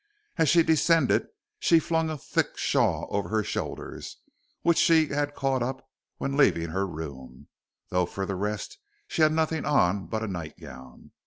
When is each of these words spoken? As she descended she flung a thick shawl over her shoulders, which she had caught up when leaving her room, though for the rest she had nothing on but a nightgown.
As 0.37 0.49
she 0.49 0.63
descended 0.63 1.27
she 1.59 1.77
flung 1.77 2.09
a 2.09 2.17
thick 2.17 2.57
shawl 2.57 3.07
over 3.11 3.29
her 3.29 3.43
shoulders, 3.43 4.17
which 4.63 4.79
she 4.79 5.09
had 5.09 5.35
caught 5.35 5.61
up 5.61 5.87
when 6.17 6.35
leaving 6.35 6.69
her 6.69 6.87
room, 6.87 7.49
though 7.89 8.07
for 8.07 8.25
the 8.25 8.33
rest 8.33 8.79
she 9.07 9.21
had 9.21 9.31
nothing 9.31 9.63
on 9.63 10.07
but 10.07 10.23
a 10.23 10.27
nightgown. 10.27 11.11